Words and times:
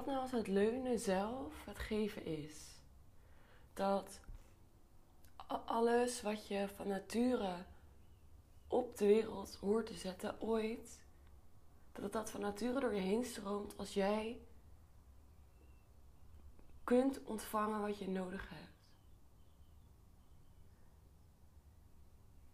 wat 0.00 0.08
nou 0.08 0.20
als 0.20 0.32
het 0.32 0.46
leunen 0.46 0.98
zelf 0.98 1.64
het 1.64 1.78
geven 1.78 2.24
is? 2.24 2.54
Dat 3.72 4.20
alles 5.64 6.22
wat 6.22 6.46
je 6.46 6.68
van 6.68 6.88
nature 6.88 7.64
op 8.68 8.96
de 8.96 9.06
wereld 9.06 9.54
hoort 9.54 9.86
te 9.86 9.94
zetten 9.94 10.40
ooit, 10.40 11.04
dat 11.92 12.12
dat 12.12 12.30
van 12.30 12.40
nature 12.40 12.80
door 12.80 12.94
je 12.94 13.00
heen 13.00 13.24
stroomt 13.24 13.78
als 13.78 13.94
jij 13.94 14.40
kunt 16.84 17.24
ontvangen 17.24 17.80
wat 17.80 17.98
je 17.98 18.08
nodig 18.08 18.48
hebt. 18.48 18.72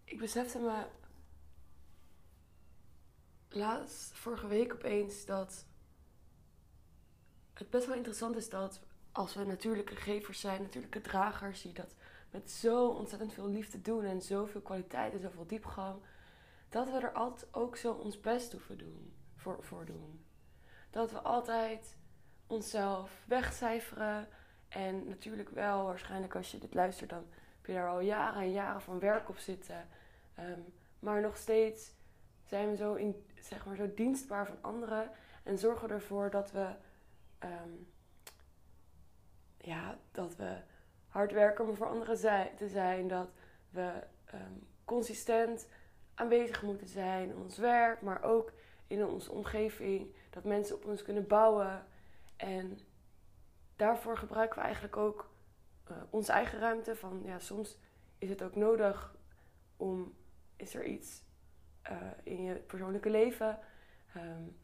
Ik 0.04 0.18
besefte 0.18 0.58
me 0.58 0.86
laatst, 3.48 4.12
vorige 4.12 4.46
week 4.46 4.74
opeens, 4.74 5.24
dat 5.24 5.66
het 7.58 7.70
best 7.70 7.86
wel 7.86 7.96
interessant 7.96 8.36
is 8.36 8.48
dat 8.48 8.80
als 9.12 9.34
we 9.34 9.44
natuurlijke 9.44 9.96
gevers 9.96 10.40
zijn, 10.40 10.62
natuurlijke 10.62 11.00
dragers, 11.00 11.62
die 11.62 11.72
dat 11.72 11.94
met 12.30 12.50
zo 12.50 12.88
ontzettend 12.88 13.32
veel 13.32 13.48
liefde 13.48 13.80
doen 13.80 14.04
en 14.04 14.22
zoveel 14.22 14.60
kwaliteit 14.60 15.12
en 15.12 15.20
zoveel 15.20 15.46
diepgang, 15.46 15.98
dat 16.68 16.90
we 16.90 16.98
er 16.98 17.12
altijd 17.12 17.54
ook 17.54 17.76
zo 17.76 17.92
ons 17.92 18.20
best 18.20 18.52
hoeven 18.52 18.78
doen, 18.78 19.14
voor, 19.36 19.84
doen. 19.84 20.24
Dat 20.90 21.10
we 21.10 21.20
altijd 21.20 21.96
onszelf 22.46 23.24
wegcijferen 23.26 24.28
en 24.68 25.08
natuurlijk 25.08 25.48
wel, 25.48 25.84
waarschijnlijk 25.84 26.34
als 26.34 26.50
je 26.50 26.58
dit 26.58 26.74
luistert, 26.74 27.10
dan 27.10 27.26
heb 27.56 27.66
je 27.66 27.72
daar 27.72 27.88
al 27.88 28.00
jaren 28.00 28.42
en 28.42 28.52
jaren 28.52 28.80
van 28.80 28.98
werk 28.98 29.28
op 29.28 29.38
zitten. 29.38 29.88
Ehm, 30.34 30.60
maar 30.98 31.20
nog 31.20 31.36
steeds 31.36 31.92
zijn 32.44 32.70
we 32.70 32.76
zo, 32.76 32.94
in, 32.94 33.26
zeg 33.40 33.66
maar, 33.66 33.76
zo 33.76 33.94
dienstbaar 33.94 34.46
van 34.46 34.58
anderen 34.60 35.10
en 35.42 35.58
zorgen 35.58 35.90
ervoor 35.90 36.30
dat 36.30 36.50
we, 36.52 36.74
ehm, 37.50 37.70
ja, 39.56 39.98
dat 40.12 40.36
we 40.36 40.56
hard 41.08 41.32
werken 41.32 41.68
om 41.68 41.76
voor 41.76 41.88
anderen 41.88 42.56
te 42.56 42.68
zijn. 42.68 43.08
Dat 43.08 43.28
we 43.70 43.92
ehm, 44.24 44.52
consistent 44.84 45.68
aanwezig 46.14 46.62
moeten 46.62 46.88
zijn 46.88 47.28
in 47.28 47.36
ons 47.36 47.58
werk, 47.58 48.02
maar 48.02 48.22
ook 48.22 48.52
in 48.86 49.06
onze 49.06 49.32
omgeving. 49.32 50.14
Dat 50.30 50.44
mensen 50.44 50.76
op 50.76 50.84
ons 50.84 51.02
kunnen 51.02 51.26
bouwen. 51.26 51.86
En 52.36 52.78
daarvoor 53.76 54.18
gebruiken 54.18 54.58
we 54.58 54.64
eigenlijk 54.64 54.96
ook 54.96 55.30
uh, 55.90 55.96
onze 56.10 56.32
eigen 56.32 56.58
ruimte. 56.58 56.96
Van 56.96 57.22
ja, 57.24 57.38
soms 57.38 57.78
is 58.18 58.28
het 58.28 58.42
ook 58.42 58.56
nodig 58.56 59.16
om 59.76 60.14
is 60.56 60.74
er 60.74 60.84
iets 60.84 61.22
uh, 61.90 61.96
in 62.22 62.42
je 62.42 62.54
persoonlijke 62.54 63.10
leven 63.10 63.58
um, 64.16 64.56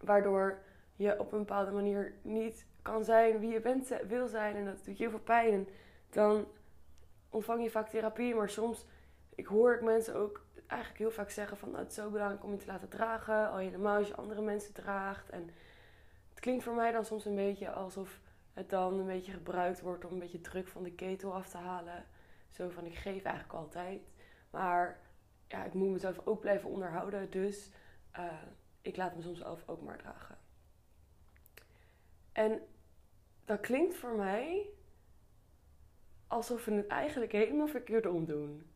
waardoor 0.00 0.62
je 0.98 1.18
op 1.18 1.32
een 1.32 1.38
bepaalde 1.38 1.70
manier 1.70 2.12
niet 2.22 2.66
kan 2.82 3.04
zijn 3.04 3.38
wie 3.38 3.52
je 3.52 3.60
bent, 3.60 3.92
wil 4.08 4.28
zijn 4.28 4.56
en 4.56 4.64
dat 4.64 4.84
doet 4.84 4.98
heel 4.98 5.10
veel 5.10 5.18
pijn. 5.18 5.68
Dan 6.10 6.46
ontvang 7.30 7.62
je 7.62 7.70
vaak 7.70 7.88
therapie, 7.88 8.34
maar 8.34 8.50
soms 8.50 8.86
ik 9.34 9.46
hoor 9.46 9.74
ik 9.74 9.82
mensen 9.82 10.14
ook 10.14 10.44
eigenlijk 10.66 11.00
heel 11.00 11.10
vaak 11.10 11.30
zeggen 11.30 11.56
van 11.56 11.70
nou, 11.70 11.82
het 11.82 11.90
is 11.90 11.96
zo 11.96 12.10
belangrijk 12.10 12.44
om 12.44 12.50
je 12.50 12.56
te 12.56 12.66
laten 12.66 12.88
dragen, 12.88 13.50
al 13.50 13.56
helemaal 13.56 13.96
als 13.96 14.08
je 14.08 14.16
andere 14.16 14.40
mensen 14.40 14.72
draagt. 14.72 15.30
En 15.30 15.50
het 16.30 16.40
klinkt 16.40 16.64
voor 16.64 16.74
mij 16.74 16.92
dan 16.92 17.04
soms 17.04 17.24
een 17.24 17.34
beetje 17.34 17.70
alsof 17.70 18.20
het 18.52 18.70
dan 18.70 18.98
een 18.98 19.06
beetje 19.06 19.32
gebruikt 19.32 19.80
wordt 19.80 20.04
om 20.04 20.12
een 20.12 20.18
beetje 20.18 20.40
druk 20.40 20.68
van 20.68 20.82
de 20.82 20.92
ketel 20.92 21.34
af 21.34 21.48
te 21.48 21.56
halen. 21.56 22.04
Zo 22.50 22.68
van 22.68 22.84
ik 22.84 22.94
geef 22.94 23.22
eigenlijk 23.22 23.54
altijd. 23.54 24.02
Maar 24.50 25.00
ja, 25.46 25.64
ik 25.64 25.74
moet 25.74 25.90
mezelf 25.90 26.20
ook 26.24 26.40
blijven 26.40 26.70
onderhouden. 26.70 27.30
Dus 27.30 27.70
uh, 28.18 28.32
ik 28.80 28.96
laat 28.96 29.16
me 29.16 29.22
soms 29.22 29.44
ook 29.44 29.82
maar 29.82 29.98
dragen. 29.98 30.38
En 32.38 32.60
dat 33.44 33.60
klinkt 33.60 33.96
voor 33.96 34.16
mij 34.16 34.70
alsof 36.26 36.64
we 36.64 36.72
het 36.72 36.86
eigenlijk 36.86 37.32
helemaal 37.32 37.66
verkeerd 37.66 38.06
omdoen. 38.06 38.70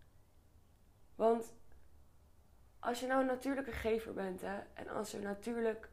Want 1.15 1.53
als 2.79 3.01
je 3.01 3.07
nou 3.07 3.21
een 3.21 3.27
natuurlijke 3.27 3.73
gever 3.73 4.13
bent 4.13 4.41
hè, 4.41 4.59
en 4.75 4.89
als 4.89 5.15
er 5.15 5.23
natuurlijk 5.23 5.89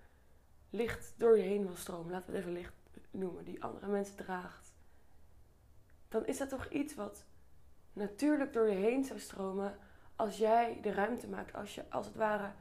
licht 0.70 1.14
door 1.18 1.38
je 1.38 1.44
heen 1.44 1.66
wil 1.66 1.76
stromen, 1.76 2.12
laten 2.12 2.32
we 2.32 2.38
het 2.38 2.42
even 2.42 2.58
licht 2.58 2.74
noemen, 3.12 3.46
die 3.46 3.64
andere 3.64 3.88
mensen 3.88 4.16
draagt, 4.16 4.74
dan 6.08 6.26
is 6.26 6.38
dat 6.38 6.50
toch 6.50 6.70
iets 6.70 6.96
wat 6.96 7.26
natuurlijk 7.94 8.54
door 8.54 8.70
je 8.70 8.76
heen 8.76 9.04
zou 9.04 9.20
stromen 9.20 9.80
als 10.16 10.38
jij 10.38 10.80
de 10.82 10.92
ruimte 10.92 11.28
maakt, 11.28 11.54
als 11.54 11.76
je 11.76 11.84
als 11.90 12.06
het 12.06 12.16
ware 12.16 12.52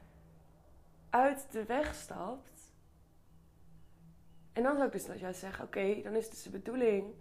uit 1.09 1.51
de 1.51 1.65
weg 1.65 1.95
stapt. 1.95 2.58
En 4.53 4.63
dan 4.63 4.75
zou 4.75 4.85
ik 4.85 4.91
dus 4.91 5.19
juist 5.19 5.39
zeggen: 5.39 5.65
oké, 5.65 6.01
dan 6.01 6.15
is 6.15 6.29
dus 6.29 6.43
de 6.43 6.49
bedoeling 6.49 7.13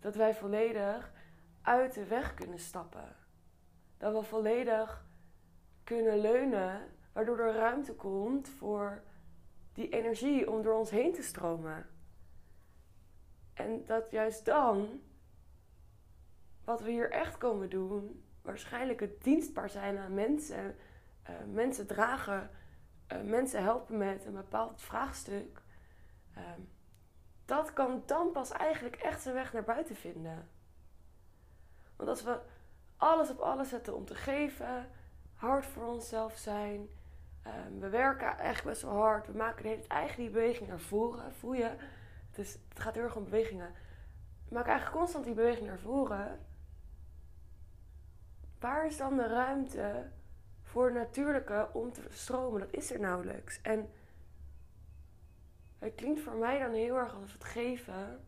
dat 0.00 0.14
wij 0.14 0.34
volledig 0.34 1.12
uit 1.62 1.94
de 1.94 2.04
weg 2.04 2.34
kunnen 2.34 2.58
stappen. 2.58 3.16
Dat 3.96 4.12
we 4.12 4.22
volledig 4.22 5.06
kunnen 5.84 6.20
leunen, 6.20 6.80
waardoor 7.12 7.38
er 7.38 7.54
ruimte 7.54 7.94
komt 7.94 8.48
voor 8.48 9.02
die 9.72 9.88
energie 9.88 10.50
om 10.50 10.62
door 10.62 10.74
ons 10.74 10.90
heen 10.90 11.12
te 11.12 11.22
stromen. 11.22 11.86
En 13.54 13.84
dat 13.86 14.10
juist 14.10 14.44
dan, 14.44 15.00
wat 16.64 16.80
we 16.80 16.90
hier 16.90 17.10
echt 17.10 17.38
komen 17.38 17.70
doen, 17.70 18.24
waarschijnlijk 18.42 19.00
het 19.00 19.22
dienstbaar 19.22 19.70
zijn 19.70 19.98
aan 19.98 20.14
mensen, 20.14 20.76
uh, 21.30 21.36
mensen 21.52 21.86
dragen, 21.86 22.50
uh, 23.12 23.22
mensen 23.22 23.62
helpen 23.62 23.96
met 23.98 24.24
een 24.24 24.34
bepaald 24.34 24.82
vraagstuk. 24.82 25.62
Uh, 26.38 26.44
dat 27.44 27.72
kan 27.72 28.02
dan 28.06 28.30
pas 28.30 28.50
eigenlijk 28.50 28.96
echt 28.96 29.22
zijn 29.22 29.34
weg 29.34 29.52
naar 29.52 29.64
buiten 29.64 29.96
vinden. 29.96 30.48
Want 31.96 32.08
als 32.08 32.22
we 32.22 32.38
alles 32.96 33.30
op 33.30 33.38
alles 33.38 33.68
zetten 33.68 33.96
om 33.96 34.04
te 34.04 34.14
geven, 34.14 34.88
hard 35.34 35.66
voor 35.66 35.86
onszelf 35.86 36.36
zijn, 36.36 36.88
ehm, 37.42 37.78
we 37.78 37.88
werken 37.88 38.26
eigenlijk 38.26 38.64
best 38.64 38.82
wel 38.82 38.96
hard, 38.96 39.26
we 39.26 39.32
maken 39.32 39.62
de 39.62 39.68
hele 39.68 39.86
tijd 39.86 40.16
die 40.16 40.30
beweging 40.30 40.68
naar 40.68 40.80
voren, 40.80 41.32
voel 41.32 41.54
je? 41.54 41.70
Het, 42.28 42.38
is, 42.38 42.58
het 42.68 42.80
gaat 42.80 42.94
heel 42.94 43.04
erg 43.04 43.16
om 43.16 43.24
bewegingen. 43.24 43.74
We 44.48 44.54
maken 44.54 44.70
eigenlijk 44.70 44.98
constant 44.98 45.24
die 45.24 45.34
beweging 45.34 45.66
naar 45.66 45.78
voren 45.78 46.46
waar 48.58 48.86
is 48.86 48.96
dan 48.96 49.16
de 49.16 49.26
ruimte 49.26 50.10
voor 50.62 50.92
natuurlijke 50.92 51.68
om 51.72 51.92
te 51.92 52.02
stromen? 52.08 52.60
Dat 52.60 52.72
is 52.72 52.92
er 52.92 53.00
nauwelijks. 53.00 53.60
En 53.62 53.90
het 55.78 55.94
klinkt 55.94 56.20
voor 56.20 56.36
mij 56.36 56.58
dan 56.58 56.72
heel 56.72 56.96
erg 56.96 57.14
alsof 57.14 57.32
het 57.32 57.44
geven 57.44 58.20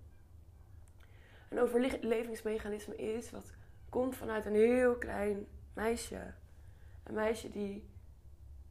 een 1.51 1.61
overlevingsmechanisme 1.61 2.97
is 2.97 3.31
wat 3.31 3.55
komt 3.89 4.17
vanuit 4.17 4.47
een 4.47 4.55
heel 4.55 4.97
klein 4.97 5.47
meisje. 5.73 6.35
Een 7.03 7.15
meisje 7.15 7.51
die 7.51 7.89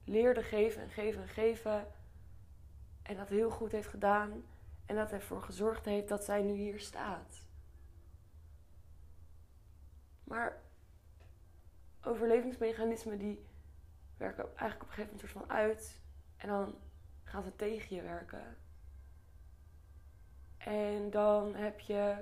leerde 0.04 0.44
geven 0.44 0.82
en 0.82 0.90
geven 0.90 1.22
en 1.22 1.28
geven. 1.28 1.88
En 3.02 3.16
dat 3.16 3.30
heel 3.30 3.50
goed 3.50 3.72
heeft 3.72 3.88
gedaan. 3.88 4.44
En 4.86 4.96
dat 4.96 5.12
ervoor 5.12 5.42
gezorgd 5.42 5.86
heeft 5.86 6.08
dat 6.08 6.24
zij 6.24 6.42
nu 6.42 6.54
hier 6.54 6.80
staat. 6.80 7.48
Maar 10.24 10.62
overlevingsmechanismen 12.04 13.18
die 13.18 13.46
werken 14.18 14.44
eigenlijk 14.44 14.82
op 14.82 14.88
een 14.88 14.94
gegeven 14.94 15.16
moment 15.16 15.32
soort 15.32 15.46
van 15.48 15.56
uit. 15.56 16.02
En 16.38 16.48
dan 16.48 16.76
gaan 17.24 17.44
ze 17.44 17.56
tegen 17.56 17.96
je 17.96 18.02
werken. 18.02 18.58
En 20.69 21.09
dan 21.09 21.56
heb 21.56 21.80
je 21.80 22.16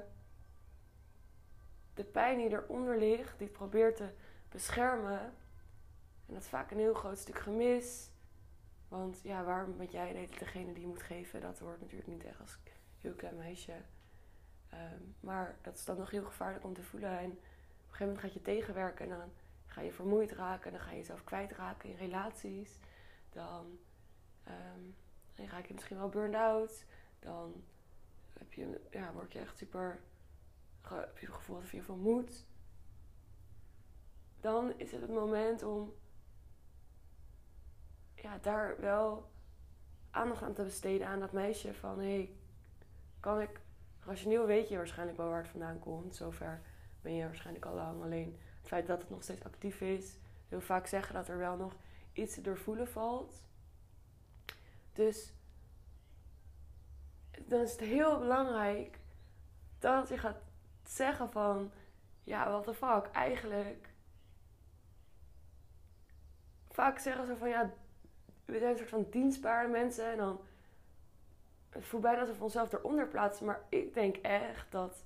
de 1.94 2.04
pijn 2.04 2.38
die 2.38 2.50
eronder 2.50 2.98
ligt, 2.98 3.40
die 3.40 3.48
probeert 3.48 3.96
te 3.96 4.10
beschermen. 4.50 5.20
En 6.26 6.34
dat 6.34 6.42
is 6.42 6.48
vaak 6.48 6.72
een 6.72 6.78
heel 6.78 6.94
groot 6.94 7.18
stuk 7.18 7.40
gemis. 7.40 8.10
Want 8.88 9.20
ja, 9.24 9.44
waarom 9.44 9.78
ben 9.78 9.86
jij 9.86 10.30
degene 10.40 10.74
die 10.74 10.88
moet 10.88 11.02
geven? 11.02 11.42
Dat 11.42 11.60
hoort 11.60 11.82
natuurlijk 11.82 12.10
niet 12.10 12.24
echt 12.24 12.40
als 12.40 12.58
heel 12.98 13.14
klein 13.14 13.38
meisje. 13.38 13.74
Ehm, 14.70 15.02
maar 15.20 15.58
dat 15.62 15.76
is 15.76 15.86
dan 15.86 15.98
nog 15.98 16.10
heel 16.12 16.26
gevaarlijk 16.26 16.64
om 16.64 16.74
te 16.74 16.84
voelen. 16.84 17.20
En 17.20 17.32
op 17.32 17.38
een 17.38 17.40
gegeven 17.80 18.06
moment 18.06 18.20
gaat 18.20 18.34
je 18.34 18.42
tegenwerken 18.42 19.12
en 19.12 19.18
dan 19.18 19.32
ga 19.66 19.82
je 19.82 19.92
vermoeid 19.92 20.32
raken, 20.32 20.72
dan 20.72 20.82
ga 20.82 20.92
je 20.92 20.98
jezelf 20.98 21.24
kwijtraken 21.24 21.90
in 21.90 21.96
relaties. 21.96 22.78
Dan, 23.30 23.80
um, 24.48 24.96
dan 25.36 25.48
raak 25.48 25.66
je 25.66 25.74
misschien 25.74 25.98
wel 25.98 26.10
burned 26.10 26.36
out. 26.36 26.86
Dan 27.20 27.64
heb 28.38 28.54
je, 28.54 28.82
ja, 28.92 29.14
word 29.14 29.34
je 29.34 29.40
echt 29.40 29.58
super. 29.58 30.00
Heb 30.82 31.18
je 31.18 31.26
het 31.26 31.36
gevoel 31.36 31.60
dat 31.60 31.70
je 31.70 31.84
veel 31.84 31.96
moet. 31.96 32.46
Dan 34.40 34.80
is 34.80 34.92
het 34.92 35.02
het 35.02 35.12
moment 35.12 35.64
om 35.64 35.94
ja, 38.16 38.38
daar 38.38 38.80
wel 38.80 39.32
aandacht 40.12 40.42
aan 40.42 40.54
te 40.54 40.64
besteden 40.64 41.08
aan 41.08 41.20
dat 41.20 41.32
meisje. 41.32 41.74
Van 41.74 42.00
hé, 42.00 42.16
hey, 42.16 42.36
kan 43.20 43.42
ik. 43.42 43.62
Rationeel 44.00 44.46
weet 44.46 44.70
je 44.70 44.78
waarschijnlijk 44.78 45.18
wel 45.18 45.30
waar 45.30 45.42
het 45.42 45.52
vandaan 45.52 45.80
komt. 45.80 46.16
Zover 46.16 46.62
ben 47.02 47.14
je 47.14 47.24
waarschijnlijk 47.24 47.66
al 47.66 47.76
lang. 47.76 48.04
Alleen 48.04 48.40
het 48.58 48.68
feit 48.68 48.88
dat 48.88 49.02
het 49.02 49.10
nog 49.10 49.24
steeds 49.24 49.44
actief 49.44 49.82
is, 49.82 50.18
wil 50.48 50.62
vaak 50.62 50.88
zeggen 50.88 51.14
dat 51.14 51.28
er 51.28 51.38
wel 51.38 51.56
nog 51.56 51.76
iets 52.14 52.34
te 52.34 52.42
doorvoelen 52.42 52.88
valt. 52.88 53.44
Dus 54.94 55.34
dan 57.46 57.62
is 57.62 57.72
het 57.72 57.80
heel 57.80 58.20
belangrijk 58.20 59.00
dat 59.80 60.10
je 60.10 60.18
gaat 60.18 60.42
zeggen 60.84 61.30
van, 61.30 61.72
ja, 62.24 62.50
what 62.50 62.64
the 62.64 62.74
fuck, 62.74 63.10
eigenlijk. 63.12 63.90
Vaak 66.70 67.00
zeggen 67.00 67.26
ze 67.26 67.38
van, 67.38 67.50
ja, 67.50 67.70
we 68.46 68.60
zijn 68.60 68.72
een 68.72 68.78
soort 68.78 68.90
van 68.90 69.08
dienstbare 69.10 69.68
mensen 69.68 70.12
en 70.12 70.18
dan 70.18 70.40
het 71.70 71.86
voelt 71.86 72.02
bijna 72.02 72.20
alsof 72.20 72.38
we 72.38 72.44
onszelf 72.44 72.74
eronder 72.74 73.08
plaatsen. 73.08 73.46
Maar 73.46 73.62
ik 73.70 73.94
denk 73.94 74.16
echt 74.16 74.72
dat 74.72 75.04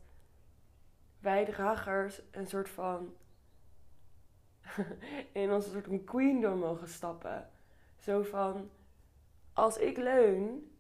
wij 1.20 1.46
dragers 1.46 2.22
een 2.32 2.48
soort 2.48 2.70
van 2.70 3.16
in 5.32 5.52
onze 5.52 5.70
soort 5.70 5.86
van 5.86 6.04
queendom 6.04 6.60
mogen 6.60 6.88
stappen. 6.88 7.50
Zo 8.00 8.24
van, 8.24 8.70
als 9.54 9.78
ik 9.78 9.98
leun, 9.98 10.71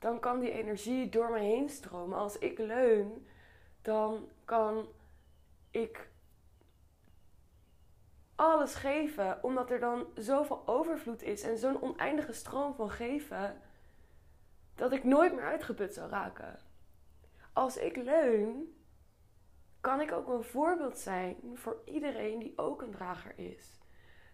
dan 0.00 0.20
kan 0.20 0.40
die 0.40 0.52
energie 0.52 1.08
door 1.08 1.30
me 1.30 1.38
heen 1.38 1.68
stromen. 1.68 2.18
Als 2.18 2.38
ik 2.38 2.58
leun, 2.58 3.26
dan 3.82 4.28
kan 4.44 4.88
ik 5.70 6.08
alles 8.34 8.74
geven, 8.74 9.42
omdat 9.42 9.70
er 9.70 9.80
dan 9.80 10.06
zoveel 10.14 10.62
overvloed 10.66 11.22
is 11.22 11.42
en 11.42 11.58
zo'n 11.58 11.82
oneindige 11.82 12.32
stroom 12.32 12.74
van 12.74 12.90
geven, 12.90 13.60
dat 14.74 14.92
ik 14.92 15.04
nooit 15.04 15.34
meer 15.34 15.44
uitgeput 15.44 15.94
zal 15.94 16.08
raken. 16.08 16.58
Als 17.52 17.76
ik 17.76 17.96
leun, 17.96 18.74
kan 19.80 20.00
ik 20.00 20.12
ook 20.12 20.28
een 20.28 20.44
voorbeeld 20.44 20.98
zijn 20.98 21.36
voor 21.54 21.82
iedereen 21.84 22.38
die 22.38 22.52
ook 22.56 22.82
een 22.82 22.90
drager 22.90 23.32
is. 23.38 23.78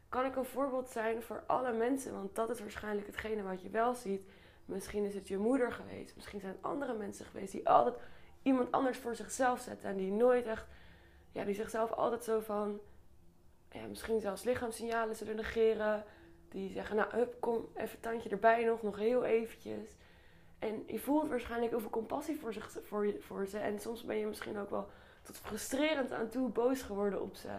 Kan 0.09 0.25
ik 0.25 0.37
een 0.37 0.45
voorbeeld 0.45 0.89
zijn 0.89 1.23
voor 1.23 1.45
alle 1.47 1.73
mensen, 1.73 2.13
want 2.13 2.35
dat 2.35 2.51
is 2.51 2.61
waarschijnlijk 2.61 3.07
hetgene 3.07 3.43
wat 3.43 3.63
je 3.63 3.71
wel 3.71 3.95
ziet. 3.95 4.29
Misschien 4.67 5.05
is 5.05 5.15
het 5.15 5.29
je 5.29 5.39
moeder 5.39 5.73
geweest, 5.73 6.17
misschien 6.17 6.41
zijn 6.41 6.53
het 6.53 6.63
andere 6.63 6.95
mensen 6.95 7.27
geweest 7.27 7.53
die 7.53 7.69
altijd 7.69 7.95
iemand 8.43 8.73
anders 8.73 8.99
voor 8.99 9.15
zichzelf 9.15 9.61
zetten 9.61 9.89
en 9.89 9.97
die 9.97 10.13
nooit 10.13 10.47
echt, 10.47 10.67
ja, 11.33 11.45
die 11.45 11.55
zichzelf 11.55 11.93
altijd 11.93 12.25
zo 12.25 12.41
van, 12.41 12.81
ja, 13.71 13.87
misschien 13.87 14.21
zelfs 14.21 14.45
lichaamssignalen 14.45 15.17
zullen 15.17 15.37
negeren. 15.37 16.05
Die 16.49 16.71
zeggen, 16.71 16.97
nou, 16.97 17.11
hup, 17.11 17.41
kom 17.41 17.69
even 17.75 18.01
tandje 18.01 18.29
erbij 18.29 18.65
nog, 18.65 18.83
nog 18.83 18.97
heel 18.97 19.25
eventjes. 19.25 19.97
En 20.59 20.83
je 20.87 20.99
voelt 20.99 21.29
waarschijnlijk 21.29 21.75
over 21.75 21.91
compassie 21.91 22.41
voor, 22.41 22.53
zich, 22.53 22.79
voor, 22.83 23.15
voor 23.21 23.47
ze. 23.47 23.59
En 23.59 23.81
soms 23.81 24.05
ben 24.05 24.17
je 24.17 24.27
misschien 24.27 24.59
ook 24.59 24.71
wel 24.71 24.89
tot 25.23 25.37
frustrerend 25.37 26.13
aan 26.13 26.29
toe 26.29 26.49
boos 26.49 26.83
geworden 26.83 27.23
op 27.23 27.35
ze. 27.35 27.51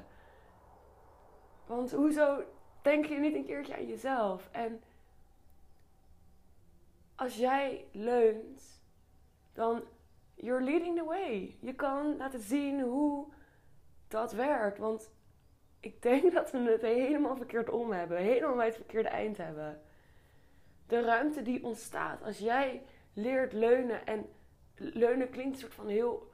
Want 1.65 1.91
hoezo 1.91 2.43
denk 2.81 3.05
je 3.05 3.17
niet 3.17 3.35
een 3.35 3.45
keertje 3.45 3.75
aan 3.75 3.87
jezelf? 3.87 4.49
En 4.51 4.83
als 7.17 7.35
jij 7.35 7.87
leunt, 7.91 8.81
dan 9.53 9.83
you're 10.35 10.63
leading 10.63 10.97
the 10.97 11.03
way. 11.03 11.57
Je 11.61 11.73
kan 11.73 12.17
laten 12.17 12.39
zien 12.39 12.81
hoe 12.81 13.27
dat 14.07 14.31
werkt. 14.31 14.77
Want 14.77 15.11
ik 15.79 16.01
denk 16.01 16.31
dat 16.33 16.51
we 16.51 16.57
het 16.57 16.81
helemaal 16.81 17.35
verkeerd 17.35 17.69
om 17.69 17.91
hebben. 17.91 18.17
Helemaal 18.17 18.55
bij 18.55 18.65
het 18.65 18.75
verkeerde 18.75 19.09
eind 19.09 19.37
hebben. 19.37 19.81
De 20.87 21.01
ruimte 21.01 21.41
die 21.41 21.63
ontstaat 21.63 22.23
als 22.23 22.37
jij 22.37 22.83
leert 23.13 23.53
leunen. 23.53 24.05
En 24.05 24.29
leunen 24.75 25.29
klinkt 25.29 25.53
een 25.53 25.61
soort 25.61 25.73
van 25.73 25.87
heel 25.87 26.31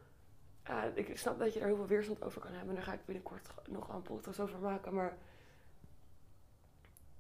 ik 0.94 1.18
snap 1.18 1.40
dat 1.40 1.54
je 1.54 1.60
daar 1.60 1.68
heel 1.68 1.78
veel 1.78 1.88
weerstand 1.88 2.24
over 2.24 2.42
kan 2.42 2.52
hebben. 2.52 2.70
En 2.70 2.76
daar 2.76 2.84
ga 2.84 2.94
ik 2.94 3.06
binnenkort 3.06 3.50
nog 3.70 3.90
een 3.90 4.02
podcast 4.02 4.40
over 4.40 4.60
maken. 4.60 4.94
Maar 4.94 5.18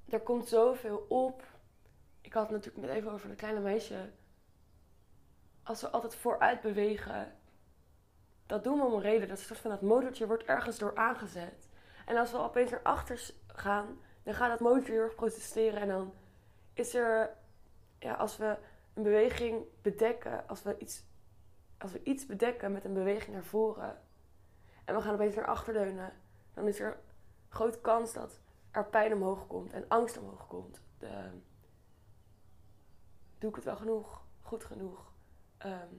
er 0.10 0.20
komt 0.20 0.48
zoveel 0.48 1.06
op. 1.10 1.44
Ik 2.24 2.34
had 2.34 2.44
het 2.44 2.52
natuurlijk 2.52 2.88
net 2.88 2.96
even 2.96 3.12
over 3.12 3.30
een 3.30 3.36
kleine 3.36 3.60
meisje. 3.60 4.10
Als 5.64 5.82
we 5.82 5.90
altijd 5.90 6.16
vooruit 6.16 6.62
bewegen, 6.62 7.36
dat 8.46 8.64
doen 8.64 8.78
we 8.78 8.86
om 8.86 8.94
een 8.94 9.02
reden. 9.02 9.28
Dat 9.28 9.38
is 9.38 9.46
van 9.46 9.72
dat 9.72 9.82
motortje 9.82 10.28
wordt 10.28 10.44
ergens 10.44 10.78
door 10.78 10.96
aangezet. 10.96 11.70
En 12.06 12.18
als 12.18 12.32
we 12.32 12.38
opeens 12.38 12.72
naar 12.72 12.84
achter 12.84 13.32
gaan, 13.48 14.00
dan 14.24 14.34
gaat 14.34 14.50
dat 14.50 14.60
motortje 14.60 14.92
heel 14.92 15.02
erg 15.02 15.16
protesteren. 15.16 15.82
En 15.82 15.88
dan 15.88 16.14
is 16.74 16.94
er, 16.94 17.38
ja, 18.00 18.14
als 18.14 18.38
we 18.38 18.58
een 18.94 19.04
beweging 19.04 19.66
bedekken, 19.82 20.48
als 20.48 20.64
we 20.64 20.78
iets 20.78 21.04
als 21.84 21.92
we 21.92 22.04
iets 22.04 22.26
bedekken 22.26 22.72
met 22.72 22.86
een 22.86 22.94
beweging 22.94 23.34
naar 23.34 23.44
voren 23.44 23.98
en 24.86 24.96
we 24.96 25.02
gaan 25.02 25.14
opeens 25.14 25.36
naar 25.36 25.46
achter 25.46 25.74
leunen, 25.74 26.14
dan 26.54 26.68
is 26.68 26.80
er 26.80 27.00
grote 27.50 27.80
kans 27.80 28.14
dat 28.14 28.40
er 28.72 28.86
pijn 28.86 29.14
omhoog 29.14 29.48
komt 29.48 29.74
en 29.74 29.86
angst 29.88 30.18
omhoog 30.18 30.48
komt. 30.48 30.82
De, 30.98 31.30
doe 33.44 33.52
ik 33.52 33.58
het 33.58 33.66
wel 33.66 33.76
genoeg? 33.76 34.22
Goed 34.42 34.64
genoeg? 34.64 35.12
Ehm, 35.58 35.94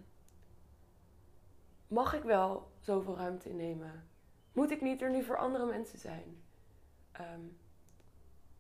mag 1.87 2.15
ik 2.15 2.23
wel 2.23 2.73
zoveel 2.81 3.17
ruimte 3.17 3.49
innemen? 3.49 4.09
Moet 4.53 4.71
ik 4.71 4.81
niet 4.81 5.03
er 5.03 5.11
nu 5.11 5.23
voor 5.23 5.37
andere 5.37 5.67
mensen 5.67 5.99
zijn? 5.99 6.43
Ehm, 7.13 7.41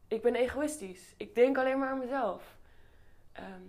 ik 0.09 0.23
ben 0.23 0.35
egoïstisch. 0.35 1.15
Ik 1.17 1.35
denk 1.35 1.59
alleen 1.59 1.79
maar 1.79 1.89
aan 1.89 1.99
mezelf. 1.99 2.59
Ehm, 3.33 3.63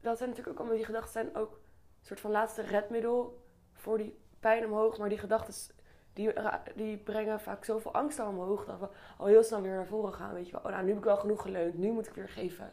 dat 0.00 0.16
zijn 0.16 0.28
natuurlijk 0.28 0.48
ook 0.48 0.58
allemaal 0.58 0.76
die 0.76 0.84
gedachten 0.84 1.12
zijn 1.12 1.36
ook 1.36 1.60
soort 2.00 2.20
van 2.20 2.30
laatste 2.30 2.62
redmiddel 2.62 3.44
voor 3.72 3.98
die 3.98 4.18
pijn 4.38 4.64
omhoog. 4.64 4.98
Maar 4.98 5.08
die 5.08 5.18
gedachten 5.18 5.74
die, 6.12 6.32
die 6.74 6.96
brengen 6.96 7.40
vaak 7.40 7.64
zoveel 7.64 7.94
angst 7.94 8.18
omhoog 8.18 8.64
dat 8.64 8.80
we 8.80 8.88
al 9.16 9.26
heel 9.26 9.42
snel 9.42 9.62
weer 9.62 9.74
naar 9.74 9.86
voren 9.86 10.14
gaan. 10.14 10.34
Weet 10.34 10.46
je 10.46 10.52
wel, 10.52 10.60
oh, 10.60 10.70
nou 10.70 10.82
nu 10.82 10.88
heb 10.88 10.98
ik 10.98 11.04
wel 11.04 11.16
genoeg 11.16 11.42
geleund, 11.42 11.74
nu 11.74 11.92
moet 11.92 12.06
ik 12.06 12.14
weer 12.14 12.28
geven. 12.28 12.72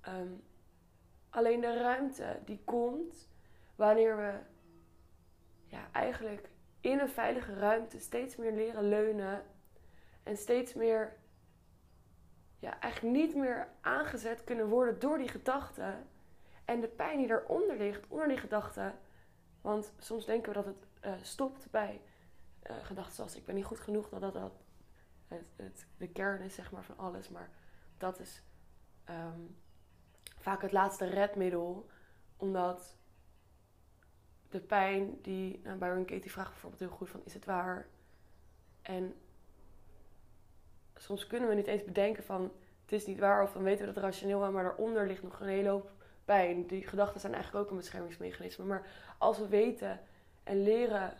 Ehm, 0.00 0.32
alleen 1.30 1.60
de 1.60 1.80
ruimte 1.80 2.40
die 2.44 2.60
komt 2.64 3.28
wanneer 3.74 4.16
we 4.16 4.38
ja, 5.66 5.88
eigenlijk 5.92 6.48
in 6.80 6.98
een 6.98 7.08
veilige 7.08 7.54
ruimte 7.54 7.98
steeds 7.98 8.36
meer 8.36 8.52
leren 8.52 8.88
leunen 8.88 9.44
en 10.22 10.36
steeds 10.36 10.74
meer 10.74 11.16
ja, 12.58 12.80
eigenlijk 12.80 13.16
niet 13.16 13.34
meer 13.34 13.68
aangezet 13.80 14.44
kunnen 14.44 14.68
worden 14.68 14.98
door 14.98 15.18
die 15.18 15.28
gedachten 15.28 16.08
en 16.64 16.80
de 16.80 16.88
pijn 16.88 17.18
die 17.18 17.26
daaronder 17.26 17.76
ligt, 17.76 18.06
onder 18.08 18.28
die 18.28 18.36
gedachten. 18.36 18.94
Want 19.60 19.92
soms 19.98 20.26
denken 20.26 20.48
we 20.48 20.54
dat 20.54 20.66
het 20.66 20.86
uh, 21.04 21.12
stopt 21.22 21.70
bij 21.70 22.00
uh, 22.70 22.76
gedachten 22.82 23.14
zoals 23.14 23.36
ik 23.36 23.44
ben 23.44 23.54
niet 23.54 23.64
goed 23.64 23.80
genoeg. 23.80 24.08
Dat 24.08 24.20
dat, 24.20 24.52
het, 25.28 25.44
het, 25.56 25.86
de 25.96 26.08
kern 26.08 26.40
is 26.40 26.54
zeg 26.54 26.72
maar, 26.72 26.84
van 26.84 26.98
alles. 26.98 27.28
Maar 27.28 27.50
dat 27.98 28.20
is 28.20 28.42
um, 29.08 29.56
vaak 30.40 30.62
het 30.62 30.72
laatste 30.72 31.06
redmiddel. 31.06 31.88
Omdat 32.36 32.96
de 34.48 34.60
pijn 34.60 35.18
die... 35.22 35.60
Nou, 35.64 35.78
Byron 35.78 36.04
Katie 36.04 36.30
vraagt 36.30 36.50
bijvoorbeeld 36.50 36.80
heel 36.80 36.90
goed 36.90 37.08
van 37.08 37.20
is 37.24 37.34
het 37.34 37.44
waar? 37.44 37.88
En 38.82 39.14
soms 40.94 41.26
kunnen 41.26 41.48
we 41.48 41.54
niet 41.54 41.66
eens 41.66 41.84
bedenken 41.84 42.24
van 42.24 42.52
het 42.82 42.92
is 42.92 43.06
niet 43.06 43.18
waar. 43.18 43.42
Of 43.42 43.52
dan 43.52 43.62
weten 43.62 43.86
we 43.86 43.92
dat 43.92 44.02
rationeel 44.02 44.50
maar 44.50 44.62
daaronder 44.62 45.06
ligt 45.06 45.22
nog 45.22 45.40
een 45.40 45.48
hele 45.48 45.68
hoop 45.68 45.90
pijn. 46.24 46.66
Die 46.66 46.86
gedachten 46.86 47.20
zijn 47.20 47.34
eigenlijk 47.34 47.64
ook 47.64 47.70
een 47.70 47.76
beschermingsmechanisme. 47.76 48.64
Maar 48.64 48.86
als 49.18 49.38
we 49.38 49.48
weten 49.48 50.00
en 50.42 50.62
leren, 50.62 51.16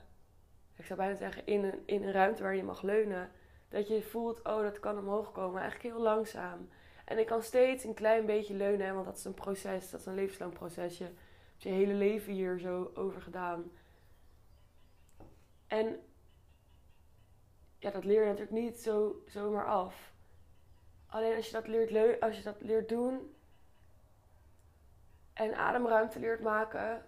ik 0.77 0.85
zou 0.85 0.99
bijna 0.99 1.15
zeggen, 1.15 1.47
in 1.47 1.65
een, 1.65 1.83
in 1.85 2.03
een 2.03 2.13
ruimte 2.13 2.43
waar 2.43 2.57
je 2.57 2.63
mag 2.63 2.83
leunen, 2.83 3.31
dat 3.69 3.89
je 3.89 4.03
voelt, 4.03 4.43
oh, 4.43 4.63
dat 4.63 4.81
kan 4.81 4.99
omhoog 4.99 5.33
komen. 5.33 5.61
Eigenlijk 5.61 5.95
heel 5.95 6.03
langzaam. 6.03 6.69
En 7.11 7.19
ik 7.19 7.27
kan 7.27 7.43
steeds 7.43 7.85
een 7.85 7.95
klein 7.95 8.27
beetje 8.27 8.55
leunen, 8.55 8.95
want 8.95 9.07
dat 9.07 9.17
is 9.17 9.25
een 9.25 9.35
proces, 9.35 9.91
dat 9.91 10.01
is 10.01 10.07
een 10.07 10.15
levenslang 10.15 10.53
proces. 10.53 10.99
Je 10.99 11.05
hebt 11.05 11.19
je 11.57 11.69
hele 11.69 11.95
leven 11.95 12.33
hier 12.33 12.59
zo 12.59 12.91
over 12.95 13.23
gedaan. 13.23 13.71
En 15.67 16.03
ja, 17.79 17.91
dat 17.91 18.05
leer 18.05 18.21
je 18.21 18.27
natuurlijk 18.27 18.63
niet 18.63 18.77
zo, 18.79 19.23
zomaar 19.27 19.67
af. 19.67 20.13
Alleen 21.07 21.37
als 21.37 21.47
je 21.47 21.53
dat 21.53 21.67
leert, 21.67 22.21
als 22.21 22.37
je 22.37 22.43
dat 22.43 22.61
leert 22.61 22.89
doen, 22.89 23.35
en 25.33 25.55
ademruimte 25.55 26.19
leert 26.19 26.41
maken. 26.41 27.07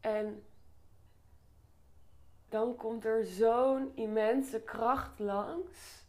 En 0.00 0.44
dan 2.48 2.76
komt 2.76 3.04
er 3.04 3.24
zo'n 3.24 3.96
immense 3.96 4.60
kracht 4.60 5.18
langs. 5.18 6.04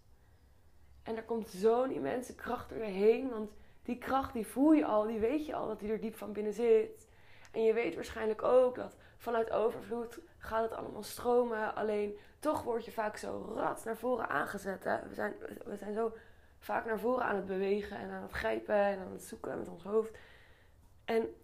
En 1.04 1.16
er 1.16 1.24
komt 1.24 1.50
zo'n 1.50 1.92
immense 1.92 2.36
kracht 2.36 2.70
door 2.70 2.78
je 2.78 2.92
heen. 2.92 3.30
Want 3.30 3.52
die 3.84 3.98
kracht 3.98 4.34
die 4.34 4.48
voel 4.48 4.72
je 4.72 4.86
al, 4.86 5.08
die 5.08 5.20
weet 5.20 5.46
je 5.46 5.56
al 5.56 5.68
dat 5.68 5.80
die 5.80 5.92
er 5.92 6.00
diep 6.00 6.16
van 6.16 6.32
binnen 6.34 6.54
zit. 6.54 7.08
En 7.52 7.64
je 7.64 7.74
weet 7.74 7.96
waarschijnlijk 7.96 8.44
ook 8.44 8.76
dat 8.76 8.96
vanuit 9.18 9.52
overvloed 9.52 10.20
gaat 10.38 10.70
het 10.70 10.80
allemaal 10.80 11.04
stromen. 11.04 11.76
Alleen 11.76 12.18
toch 12.40 12.64
word 12.64 12.86
je 12.86 12.92
vaak 12.92 13.18
zo 13.18 13.54
rat 13.56 13.84
naar 13.84 13.98
voren 13.98 14.30
aangezet. 14.30 14.84
Hè? 14.84 15.08
We, 15.08 15.14
zijn, 15.14 15.34
we 15.66 15.76
zijn 15.76 15.94
zo 15.94 16.14
vaak 16.60 16.86
naar 16.86 17.00
voren 17.00 17.26
aan 17.26 17.36
het 17.36 17.46
bewegen 17.46 17.98
en 17.98 18.10
aan 18.10 18.22
het 18.22 18.32
grijpen 18.32 18.76
en 18.76 19.00
aan 19.00 19.12
het 19.12 19.24
zoeken 19.24 19.58
met 19.58 19.70
ons 19.70 19.84
hoofd. 19.84 20.18
En 21.06 21.36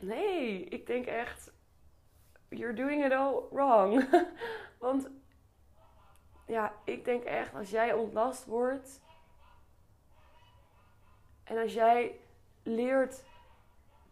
nee, 0.00 0.64
ik 0.64 0.86
denk 0.86 1.06
echt, 1.06 1.52
you're 2.48 2.74
doing 2.74 3.04
it 3.04 3.12
all 3.12 3.42
wrong. 3.50 4.08
Want 4.78 5.08
ja, 6.46 6.72
ik 6.84 7.04
denk 7.04 7.24
echt, 7.24 7.54
als 7.54 7.70
jij 7.70 7.92
ontlast 7.92 8.44
wordt 8.44 9.00
en 11.44 11.58
als 11.58 11.72
jij 11.72 12.18
leert 12.62 13.24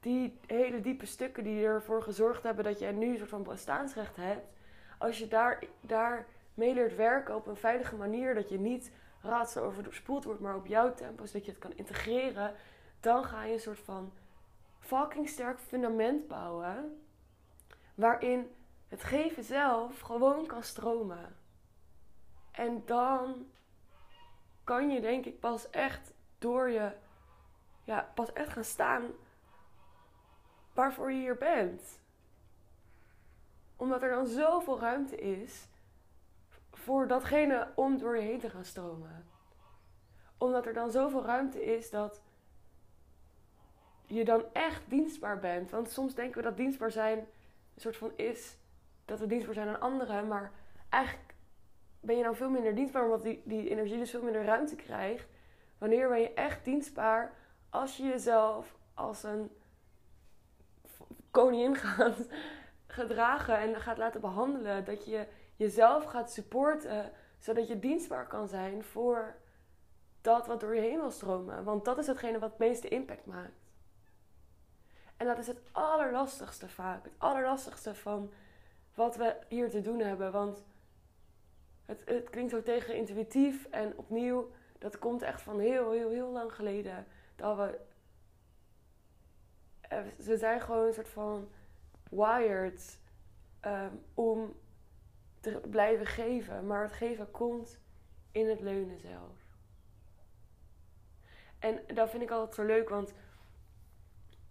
die 0.01 0.39
hele 0.47 0.81
diepe 0.81 1.07
stukken 1.07 1.45
die 1.45 1.65
ervoor 1.65 2.03
gezorgd 2.03 2.43
hebben 2.43 2.65
dat 2.65 2.79
jij 2.79 2.93
nu 2.93 3.11
een 3.11 3.17
soort 3.17 3.29
van 3.29 3.43
bestaansrecht 3.43 4.17
hebt, 4.17 4.47
als 4.99 5.19
je 5.19 5.29
daar, 5.29 5.65
daar 5.81 6.27
mee 6.55 6.75
leert 6.75 6.97
werken 6.97 7.35
op 7.35 7.47
een 7.47 7.57
veilige 7.57 7.97
manier, 7.97 8.35
dat 8.35 8.49
je 8.49 8.59
niet 8.59 8.93
raadsel 9.23 9.62
overspoeld 9.62 10.25
wordt, 10.25 10.41
maar 10.41 10.57
op 10.57 10.67
jouw 10.67 10.95
tempo, 10.95 11.27
zodat 11.27 11.45
je 11.45 11.51
het 11.51 11.61
kan 11.61 11.77
integreren, 11.77 12.55
dan 13.01 13.25
ga 13.25 13.45
je 13.45 13.53
een 13.53 13.61
soort 13.61 13.79
van 13.79 14.12
fucking 14.79 15.29
sterk 15.29 15.59
fundament 15.59 16.27
bouwen, 16.27 17.03
waarin 17.95 18.51
het 18.89 19.03
geven 19.03 19.45
zelf 19.45 20.01
gewoon 20.01 20.47
kan 20.47 20.62
stromen. 20.62 21.37
En 22.53 22.83
dan 22.87 23.47
kan 24.65 24.91
je 24.91 25.01
denk 25.01 25.25
ik 25.25 25.41
pas 25.41 25.71
echt 25.71 26.13
door 26.39 26.71
je, 26.71 26.93
ja, 27.83 28.11
pas 28.15 28.33
echt 28.33 28.53
gaan 28.53 28.65
staan 28.65 29.03
waarvoor 30.73 31.13
je 31.13 31.19
hier 31.19 31.39
bent. 31.39 32.01
Omdat 33.77 34.03
er 34.03 34.11
dan 34.11 34.27
zoveel 34.27 34.81
ruimte 34.81 35.17
is 35.17 35.67
voor 36.73 37.07
datgene 37.07 37.73
om 37.75 37.99
door 37.99 38.17
je 38.17 38.23
heen 38.23 38.41
te 38.41 38.51
gaan 38.51 38.65
stromen. 38.65 39.27
Omdat 40.39 40.67
er 40.67 40.73
dan 40.73 40.91
zoveel 40.91 41.25
ruimte 41.25 41.65
is 41.65 41.91
dat 41.91 42.23
je 44.07 44.25
dan 44.25 44.45
echt 44.53 44.83
dienstbaar 44.91 45.39
bent. 45.39 45.71
Want 45.71 45.91
soms 45.91 46.15
denken 46.15 46.37
we 46.37 46.43
dat 46.43 46.57
dienstbaar 46.57 46.91
zijn 46.91 47.19
een 47.75 47.81
soort 47.81 47.97
van 47.97 48.13
is 48.17 48.57
dat 49.05 49.19
we 49.19 49.27
dienstbaar 49.27 49.55
zijn 49.55 49.69
aan 49.69 49.81
anderen. 49.81 50.29
Maar 50.29 50.53
eigenlijk 50.89 51.32
ben 52.03 52.17
je 52.17 52.23
nou 52.23 52.37
veel 52.37 52.51
minder 52.51 52.75
dienstbaar 52.75 53.05
omdat 53.05 53.23
die, 53.23 53.43
die 53.45 53.69
energie 53.69 53.99
dus 53.99 54.11
veel 54.11 54.23
minder 54.23 54.45
ruimte 54.45 54.77
krijgt. 54.77 55.29
Wanneer 55.79 56.09
ben 56.09 56.21
je 56.21 56.35
echt 56.35 56.65
dienstbaar 56.65 57.35
als 57.71 57.97
je 57.97 58.03
jezelf 58.03 58.77
als 58.95 59.23
een 59.23 59.51
koningin 61.31 61.77
gaat 61.85 62.27
gedragen 62.87 63.59
en 63.59 63.81
gaat 63.81 63.99
laten 63.99 64.21
behandelen. 64.21 64.85
Dat 64.85 65.05
je 65.05 65.27
jezelf 65.57 66.05
gaat 66.05 66.33
supporten, 66.33 67.13
zodat 67.39 67.69
je 67.69 67.79
dienstbaar 67.79 68.27
kan 68.27 68.49
zijn 68.49 68.85
voor 68.85 69.37
dat 70.21 70.47
wat 70.47 70.61
door 70.61 70.75
je 70.75 70.81
heen 70.81 71.01
wil 71.01 71.11
stromen. 71.11 71.65
Want 71.65 71.85
dat 71.85 71.99
is 71.99 72.07
hetgene 72.07 72.39
wat 72.39 72.51
het 72.51 72.59
meeste 72.59 72.89
impact 72.89 73.27
maakt. 73.27 73.61
En 75.17 75.27
dat 75.27 75.39
is 75.39 75.47
het 75.47 75.61
allerlastigste 75.73 76.69
vaak. 76.69 77.05
Het 77.05 77.13
allerlastigste 77.19 77.95
van 77.95 78.33
wat 78.95 79.17
we 79.17 79.37
hier 79.49 79.71
te 79.71 79.81
doen 79.81 79.99
hebben. 79.99 80.33
Want 80.33 80.65
het, 81.85 82.03
het 82.05 82.31
klinkt 82.31 82.51
zo 82.51 82.62
tegen 82.62 82.97
intuïtief. 82.97 83.67
En 83.71 83.97
opnieuw, 83.97 84.51
dat 84.79 84.99
komt 84.99 85.23
echt 85.23 85.43
van 85.43 85.61
heel, 85.61 85.91
heel, 85.91 86.11
heel 86.11 86.33
lang 86.33 86.55
geleden. 86.55 87.07
Dat 87.37 87.57
we. 87.57 87.81
Ze 90.23 90.37
zijn 90.37 90.61
gewoon 90.61 90.87
een 90.87 90.95
soort 90.95 91.09
van 91.09 91.49
wired 92.11 92.99
um, 93.67 94.05
om 94.15 94.57
te 95.41 95.61
blijven 95.71 96.07
geven. 96.07 96.67
Maar 96.67 96.83
het 96.83 96.93
geven 96.93 97.31
komt 97.31 97.81
in 98.33 98.49
het 98.49 98.61
leunen 98.61 98.99
zelf. 98.99 99.41
En 101.59 101.81
dat 101.95 102.11
vind 102.11 102.23
ik 102.23 102.31
altijd 102.31 102.55
zo 102.55 102.65
leuk, 102.65 102.89
want 102.89 103.12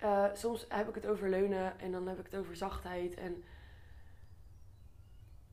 uh, 0.03 0.25
soms 0.33 0.65
heb 0.69 0.89
ik 0.89 0.95
het 0.95 1.05
over 1.05 1.29
leunen 1.29 1.79
en 1.79 1.91
dan 1.91 2.07
heb 2.07 2.19
ik 2.19 2.25
het 2.25 2.35
over 2.35 2.55
zachtheid. 2.55 3.13
En 3.13 3.43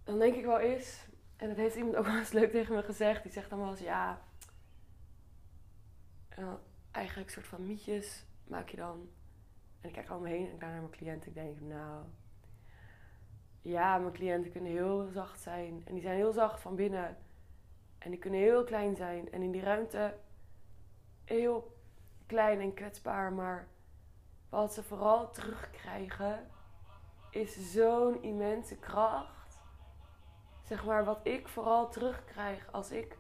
dan 0.05 0.19
denk 0.19 0.35
ik 0.35 0.45
wel 0.45 0.59
eens, 0.59 1.07
en 1.39 1.49
dat 1.49 1.57
heeft 1.57 1.77
iemand 1.77 1.97
ook 1.99 2.07
wel 2.07 2.17
eens 2.17 2.33
leuk 2.33 2.51
tegen 2.51 2.75
me 2.75 2.83
gezegd. 2.83 3.23
Die 3.23 3.33
zegt 3.33 3.51
dan 3.51 3.59
wel 3.59 3.71
eens, 3.71 3.81
ja, 3.81 4.21
eigenlijk 6.91 7.29
een 7.29 7.35
soort 7.35 7.47
van 7.47 7.67
mietjes 7.67 8.27
maak 8.45 8.69
je 8.69 8.77
dan. 8.77 9.09
En 9.81 9.89
ik 9.89 9.95
kijk 9.95 10.09
al 10.09 10.21
me 10.21 10.29
heen 10.29 10.47
en 10.47 10.55
ik 10.55 10.61
naar 10.61 10.71
mijn 10.71 10.91
cliënten. 10.91 11.29
Ik 11.29 11.35
denk, 11.35 11.61
nou, 11.61 12.05
ja, 13.63 13.99
mijn 13.99 14.13
cliënten 14.13 14.53
kunnen 14.53 14.71
heel 14.71 15.09
zacht 15.13 15.41
zijn. 15.41 15.83
En 15.85 15.93
die 15.93 16.03
zijn 16.03 16.17
heel 16.17 16.33
zacht 16.33 16.61
van 16.61 16.77
binnen. 16.77 17.17
En 17.99 18.11
die 18.11 18.19
kunnen 18.19 18.41
heel 18.41 18.65
klein 18.65 18.97
zijn. 18.97 19.33
En 19.33 19.43
in 19.43 19.51
die 19.51 19.63
ruimte 19.63 20.17
heel 21.25 21.77
klein 22.27 22.61
en 22.61 22.75
kwetsbaar. 22.75 23.33
Maar 23.33 23.69
wat 24.49 24.75
ze 24.75 24.83
vooral 24.83 25.31
terugkrijgen 25.31 26.51
is 27.31 27.73
zo'n 27.73 28.23
immense 28.23 28.77
kracht. 28.77 29.38
Zeg 30.69 30.85
maar, 30.85 31.05
wat 31.05 31.21
ik 31.23 31.49
vooral 31.49 31.89
terugkrijg 31.89 32.73
als 32.73 32.91
ik 32.91 33.19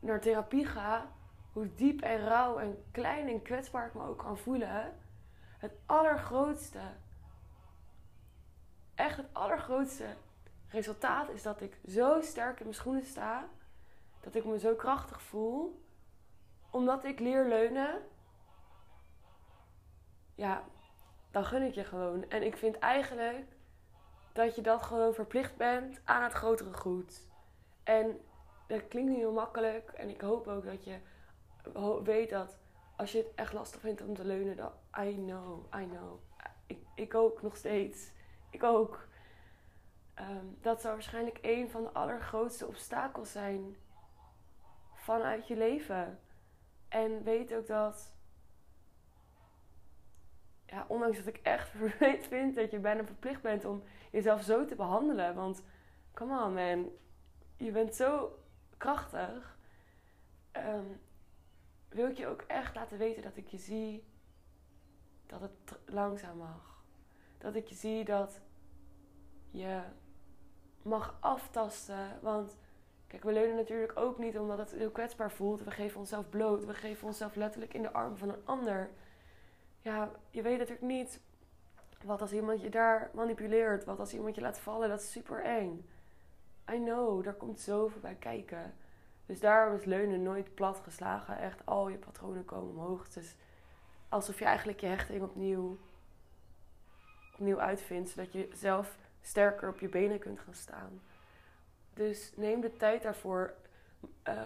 naar 0.00 0.20
therapie 0.20 0.66
ga, 0.66 1.12
hoe 1.52 1.74
diep 1.74 2.00
en 2.00 2.18
rauw 2.18 2.58
en 2.58 2.84
klein 2.90 3.28
en 3.28 3.42
kwetsbaar 3.42 3.86
ik 3.86 3.94
me 3.94 4.06
ook 4.06 4.18
kan 4.18 4.38
voelen. 4.38 4.98
Het 5.58 5.72
allergrootste 5.86 6.80
echt 8.94 9.16
het 9.16 9.26
allergrootste 9.32 10.06
resultaat 10.68 11.28
is 11.28 11.42
dat 11.42 11.60
ik 11.60 11.78
zo 11.86 12.20
sterk 12.20 12.58
in 12.58 12.64
mijn 12.64 12.76
schoenen 12.76 13.04
sta. 13.04 13.48
Dat 14.20 14.34
ik 14.34 14.44
me 14.44 14.58
zo 14.58 14.74
krachtig 14.74 15.22
voel. 15.22 15.84
Omdat 16.70 17.04
ik 17.04 17.20
leer 17.20 17.48
leunen. 17.48 18.02
Ja, 20.34 20.64
dan 21.30 21.44
gun 21.44 21.62
ik 21.62 21.74
je 21.74 21.84
gewoon. 21.84 22.30
En 22.30 22.42
ik 22.42 22.56
vind 22.56 22.78
eigenlijk 22.78 23.46
dat 24.32 24.54
je 24.54 24.62
dat 24.62 24.82
gewoon 24.82 25.14
verplicht 25.14 25.56
bent 25.56 26.00
aan 26.04 26.22
het 26.22 26.32
grotere 26.32 26.72
goed. 26.72 27.26
En 27.82 28.20
dat 28.66 28.88
klinkt 28.88 29.10
niet 29.10 29.18
heel 29.18 29.32
makkelijk. 29.32 29.88
En 29.88 30.08
ik 30.08 30.20
hoop 30.20 30.46
ook 30.46 30.64
dat 30.64 30.84
je 30.84 30.98
weet 32.04 32.30
dat 32.30 32.56
als 32.96 33.12
je 33.12 33.18
het 33.18 33.34
echt 33.34 33.52
lastig 33.52 33.80
vindt 33.80 34.02
om 34.02 34.14
te 34.14 34.24
leunen, 34.24 34.56
dan 34.56 34.72
I 34.98 35.14
know, 35.14 35.74
I 35.74 35.86
know. 35.86 36.18
Ik, 36.66 36.78
ik 36.94 37.14
ook 37.14 37.42
nog 37.42 37.56
steeds 37.56 38.10
ik 38.52 38.62
ook. 38.62 39.06
Ehm, 40.14 40.46
dat 40.60 40.80
zou 40.80 40.94
waarschijnlijk 40.94 41.38
een 41.42 41.70
van 41.70 41.82
de 41.82 41.92
allergrootste 41.92 42.66
obstakels 42.66 43.32
zijn 43.32 43.76
vanuit 44.94 45.48
je 45.48 45.56
leven. 45.56 46.20
En 46.88 47.22
weet 47.22 47.54
ook 47.54 47.66
dat, 47.66 48.11
ja, 50.72 50.84
ondanks 50.88 51.16
dat 51.16 51.26
ik 51.26 51.40
echt 51.42 51.68
vervelend 51.76 52.26
vind 52.26 52.54
dat 52.54 52.70
je 52.70 52.78
bijna 52.78 53.04
verplicht 53.04 53.42
bent 53.42 53.64
om 53.64 53.82
jezelf 54.10 54.42
zo 54.42 54.64
te 54.64 54.74
behandelen. 54.74 55.34
Want, 55.34 55.62
come 56.14 56.44
on 56.44 56.54
man, 56.54 56.90
je 57.56 57.70
bent 57.70 57.94
zo 57.94 58.38
krachtig. 58.76 59.58
Ehm, 60.52 60.84
wil 61.88 62.08
ik 62.08 62.16
je 62.16 62.26
ook 62.26 62.42
echt 62.42 62.74
laten 62.74 62.98
weten 62.98 63.22
dat 63.22 63.36
ik 63.36 63.48
je 63.48 63.58
zie 63.58 64.04
dat 65.26 65.40
het 65.40 65.78
langzaam 65.86 66.36
mag 66.36 66.72
dat 67.42 67.54
ik 67.54 67.66
je 67.66 67.74
zie 67.74 68.04
dat 68.04 68.40
je 69.50 69.80
mag 70.82 71.16
aftasten. 71.20 72.18
Want 72.20 72.56
kijk, 73.06 73.22
we 73.22 73.32
leunen 73.32 73.56
natuurlijk 73.56 73.98
ook 73.98 74.18
niet 74.18 74.38
omdat 74.38 74.58
het 74.58 74.70
heel 74.70 74.90
kwetsbaar 74.90 75.30
voelt. 75.30 75.64
We 75.64 75.70
geven 75.70 75.98
onszelf 75.98 76.28
bloot. 76.28 76.64
We 76.64 76.74
geven 76.74 77.06
onszelf 77.06 77.34
letterlijk 77.34 77.74
in 77.74 77.82
de 77.82 77.92
arm 77.92 78.16
van 78.16 78.28
een 78.28 78.44
ander. 78.44 78.90
Ja, 79.82 80.10
je 80.30 80.42
weet 80.42 80.58
natuurlijk 80.58 80.86
niet 80.86 81.20
wat 82.04 82.20
als 82.20 82.32
iemand 82.32 82.60
je 82.60 82.68
daar 82.68 83.10
manipuleert. 83.14 83.84
Wat 83.84 83.98
als 83.98 84.14
iemand 84.14 84.34
je 84.34 84.40
laat 84.40 84.58
vallen. 84.58 84.88
Dat 84.88 85.00
is 85.00 85.10
super 85.10 85.44
eng. 85.44 85.88
I 86.70 86.76
know, 86.76 87.24
daar 87.24 87.34
komt 87.34 87.60
zoveel 87.60 88.00
bij 88.00 88.14
kijken. 88.14 88.74
Dus 89.26 89.40
daarom 89.40 89.78
is 89.78 89.84
leunen 89.84 90.22
nooit 90.22 90.54
plat 90.54 90.80
geslagen. 90.82 91.38
Echt 91.38 91.66
al 91.66 91.88
je 91.88 91.98
patronen 91.98 92.44
komen 92.44 92.70
omhoog. 92.70 93.08
Dus 93.08 93.34
alsof 94.08 94.38
je 94.38 94.44
eigenlijk 94.44 94.80
je 94.80 94.86
hechting 94.86 95.22
opnieuw 95.22 95.78
opnieuw 97.32 97.60
uitvindt, 97.60 98.10
zodat 98.10 98.32
je 98.32 98.48
zelf 98.52 98.96
sterker 99.20 99.68
op 99.68 99.78
je 99.78 99.88
benen 99.88 100.18
kunt 100.18 100.40
gaan 100.40 100.54
staan. 100.54 101.00
Dus 101.94 102.32
neem 102.36 102.60
de 102.60 102.76
tijd 102.76 103.02
daarvoor. 103.02 103.54
Uh, 104.28 104.42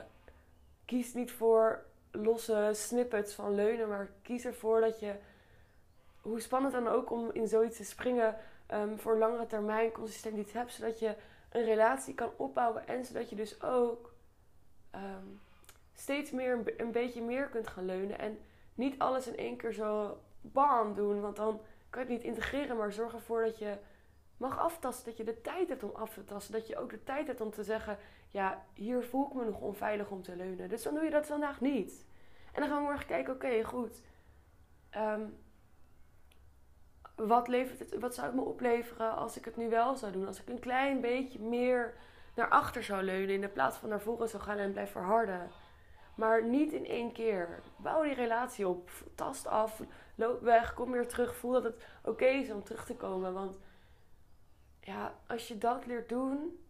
kies 0.84 1.14
niet 1.14 1.32
voor 1.32 1.84
losse 2.16 2.70
snippets 2.72 3.34
van 3.34 3.54
leunen, 3.54 3.88
maar 3.88 4.10
kies 4.22 4.44
ervoor 4.44 4.80
dat 4.80 5.00
je, 5.00 5.14
hoe 6.20 6.40
spannend 6.40 6.72
dan 6.72 6.88
ook 6.88 7.10
om 7.10 7.30
in 7.32 7.48
zoiets 7.48 7.76
te 7.76 7.84
springen, 7.84 8.36
um, 8.72 8.98
voor 8.98 9.18
langere 9.18 9.46
termijn 9.46 9.92
consistent 9.92 10.36
iets 10.36 10.52
hebt, 10.52 10.72
zodat 10.72 10.98
je 10.98 11.14
een 11.50 11.64
relatie 11.64 12.14
kan 12.14 12.30
opbouwen 12.36 12.88
en 12.88 13.04
zodat 13.04 13.30
je 13.30 13.36
dus 13.36 13.62
ook 13.62 14.14
um, 14.94 15.40
steeds 15.94 16.30
meer 16.30 16.74
een, 16.76 16.92
beetje 16.92 17.22
meer 17.22 17.48
kunt 17.48 17.66
gaan 17.66 17.84
leunen 17.84 18.18
en 18.18 18.38
niet 18.74 18.98
alles 18.98 19.26
in 19.26 19.36
één 19.36 19.56
keer 19.56 19.72
zo 19.72 20.20
bam 20.40 20.94
doen, 20.94 21.20
want 21.20 21.36
dan 21.36 21.60
kan 21.90 22.02
je 22.02 22.12
het 22.12 22.16
niet 22.16 22.26
integreren, 22.26 22.76
maar 22.76 22.92
zorg 22.92 23.12
ervoor 23.12 23.44
dat 23.44 23.58
je 23.58 23.76
mag 24.36 24.58
aftasten. 24.58 25.04
Dat 25.04 25.16
je 25.16 25.24
de 25.24 25.40
tijd 25.40 25.68
hebt 25.68 25.82
om 25.82 25.90
af 25.94 26.14
te 26.14 26.24
tasten. 26.24 26.52
Dat 26.52 26.66
je 26.66 26.78
ook 26.78 26.90
de 26.90 27.04
tijd 27.04 27.26
hebt 27.26 27.40
om 27.40 27.50
te 27.50 27.64
zeggen: 27.64 27.98
Ja, 28.36 28.64
hier 28.74 29.02
voel 29.02 29.26
ik 29.26 29.34
me 29.34 29.44
nog 29.44 29.60
onveilig 29.60 30.10
om 30.10 30.22
te 30.22 30.36
leunen. 30.36 30.68
Dus 30.68 30.82
dan 30.82 30.94
doe 30.94 31.04
je 31.04 31.10
dat 31.10 31.26
vandaag 31.26 31.60
niet. 31.60 32.06
En 32.52 32.60
dan 32.60 32.70
gaan 32.70 32.78
we 32.78 32.84
morgen 32.84 33.06
kijken: 33.06 33.34
Oké, 33.34 33.64
goed. 33.64 34.02
Ehm, 34.90 35.26
wat, 37.14 37.48
levert 37.48 37.78
het, 37.78 37.98
wat 37.98 38.14
zou 38.14 38.26
het 38.26 38.36
me 38.36 38.42
opleveren 38.42 39.16
als 39.16 39.36
ik 39.36 39.44
het 39.44 39.56
nu 39.56 39.68
wel 39.68 39.96
zou 39.96 40.12
doen? 40.12 40.26
Als 40.26 40.40
ik 40.40 40.48
een 40.48 40.58
klein 40.58 41.00
beetje 41.00 41.40
meer 41.40 41.94
naar 42.34 42.48
achter 42.48 42.82
zou 42.82 43.02
leunen 43.02 43.34
in 43.34 43.40
de 43.40 43.48
plaats 43.48 43.76
van 43.76 43.88
naar 43.88 44.00
voren 44.00 44.28
zou 44.28 44.42
gaan 44.42 44.58
en 44.58 44.72
blijf 44.72 44.90
verharden. 44.90 45.50
Maar 46.14 46.44
niet 46.44 46.72
in 46.72 46.86
één 46.86 47.12
keer. 47.12 47.62
Bouw 47.76 48.02
die 48.02 48.14
relatie 48.14 48.68
op. 48.68 48.90
Tast 49.14 49.46
af. 49.46 49.82
Loop 50.14 50.40
weg. 50.40 50.74
Kom 50.74 50.90
weer 50.90 51.08
terug. 51.08 51.36
Voel 51.36 51.52
dat 51.52 51.64
het 51.64 51.86
oké 52.04 52.26
is 52.26 52.50
om 52.50 52.64
terug 52.64 52.84
te 52.84 52.96
komen. 52.96 53.32
Want 53.32 53.58
ja, 54.80 55.14
als 55.26 55.48
je 55.48 55.58
dat 55.58 55.86
leert 55.86 56.08
doen. 56.08 56.65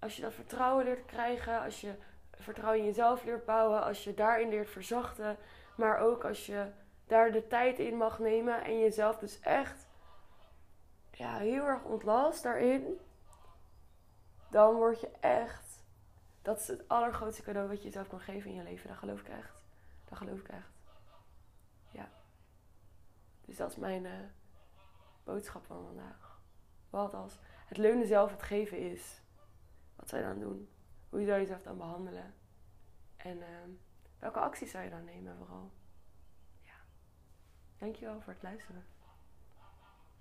Als 0.00 0.16
je 0.16 0.22
dat 0.22 0.34
vertrouwen 0.34 0.84
leert 0.84 1.04
krijgen. 1.04 1.62
Als 1.62 1.80
je 1.80 1.94
vertrouwen 2.30 2.80
in 2.80 2.86
jezelf 2.86 3.24
leert 3.24 3.44
bouwen. 3.44 3.82
Als 3.82 4.04
je 4.04 4.14
daarin 4.14 4.48
leert 4.48 4.70
verzachten. 4.70 5.36
Maar 5.76 5.98
ook 5.98 6.24
als 6.24 6.46
je 6.46 6.66
daar 7.06 7.32
de 7.32 7.46
tijd 7.46 7.78
in 7.78 7.96
mag 7.96 8.18
nemen. 8.18 8.64
En 8.64 8.78
jezelf 8.78 9.18
dus 9.18 9.40
echt 9.40 9.88
ja, 11.10 11.36
heel 11.36 11.64
erg 11.64 11.84
ontlast 11.84 12.42
daarin. 12.42 13.00
Dan 14.48 14.74
word 14.74 15.00
je 15.00 15.10
echt 15.20 15.70
dat 16.42 16.58
is 16.58 16.68
het 16.68 16.88
allergrootste 16.88 17.42
cadeau 17.42 17.68
wat 17.68 17.78
je 17.78 17.84
jezelf 17.84 18.08
kan 18.08 18.20
geven 18.20 18.50
in 18.50 18.56
je 18.56 18.62
leven. 18.62 18.88
Dat 18.88 18.98
geloof 18.98 19.20
ik 19.20 19.28
echt. 19.28 19.62
Dat 20.04 20.18
geloof 20.18 20.38
ik 20.38 20.48
echt. 20.48 20.70
Ja. 21.90 22.08
Dus 23.44 23.56
dat 23.56 23.70
is 23.70 23.76
mijn 23.76 24.04
uh, 24.04 24.12
boodschap 25.24 25.66
van 25.66 25.84
vandaag. 25.84 26.40
Wat 26.90 27.14
als 27.14 27.38
het 27.66 27.76
leunen 27.76 28.06
zelf 28.06 28.30
het 28.30 28.42
geven 28.42 28.78
is. 28.78 29.20
Wat 30.00 30.08
zou 30.08 30.22
je 30.22 30.28
dan 30.28 30.38
doen? 30.38 30.68
Hoe 31.08 31.24
zou 31.24 31.32
je 31.32 31.40
jezelf 31.40 31.62
dan 31.62 31.78
behandelen? 31.78 32.34
En 33.16 33.36
uh, 33.38 33.46
welke 34.18 34.38
acties 34.38 34.70
zou 34.70 34.84
je 34.84 34.90
dan 34.90 35.04
nemen 35.04 35.36
vooral? 35.36 35.72
Ja. 36.60 36.74
Dankjewel 37.78 38.20
voor 38.20 38.32
het 38.32 38.42
luisteren. 38.42 38.84